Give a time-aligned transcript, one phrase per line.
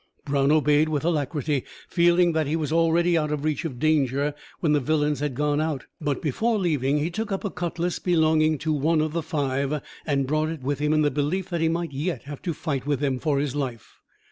[0.25, 4.73] Brown obeyed with alacrity, feeling that he was already out of reach of danger when
[4.73, 8.73] the villains had gone out; but before leaving he took up a cutlass belonging to
[8.73, 11.91] one of the five, and brought it with him in the belief that he might
[11.91, 13.99] yet have to fight with them for his life.